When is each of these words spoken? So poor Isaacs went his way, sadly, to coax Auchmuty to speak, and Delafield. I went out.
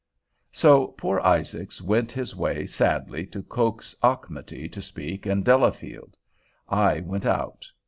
So 0.51 0.87
poor 0.87 1.19
Isaacs 1.19 1.79
went 1.79 2.11
his 2.11 2.35
way, 2.35 2.65
sadly, 2.65 3.27
to 3.27 3.43
coax 3.43 3.93
Auchmuty 4.01 4.67
to 4.71 4.81
speak, 4.81 5.27
and 5.27 5.45
Delafield. 5.45 6.17
I 6.67 7.01
went 7.01 7.27
out. 7.27 7.67